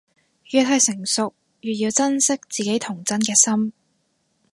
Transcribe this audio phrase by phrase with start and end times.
[0.49, 3.71] 越係成熟，越要珍惜自己童真嘅心